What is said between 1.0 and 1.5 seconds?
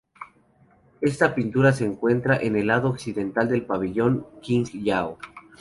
Esta